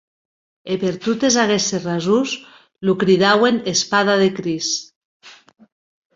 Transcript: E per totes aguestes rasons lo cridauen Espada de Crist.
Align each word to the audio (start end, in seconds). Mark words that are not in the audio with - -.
E 0.71 0.77
per 0.83 0.93
totes 1.03 1.37
aguestes 1.43 1.85
rasons 1.89 2.33
lo 2.89 2.97
cridauen 3.05 3.61
Espada 3.75 4.19
de 4.25 4.33
Crist. 4.41 4.83